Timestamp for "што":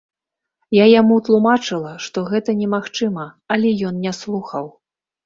2.05-2.23